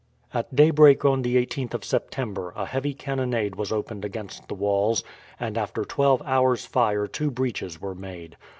At 0.33 0.55
daybreak 0.55 1.05
on 1.05 1.21
the 1.21 1.35
18th 1.45 1.75
of 1.75 1.83
September 1.85 2.51
a 2.55 2.65
heavy 2.65 2.95
cannonade 2.95 3.55
was 3.55 3.71
opened 3.71 4.03
against 4.03 4.47
the 4.47 4.55
walls, 4.55 5.03
and 5.39 5.59
after 5.59 5.85
twelve 5.85 6.23
hours' 6.25 6.65
fire 6.65 7.05
two 7.05 7.29
breaches 7.29 7.79
were 7.79 7.93
made. 7.93 8.35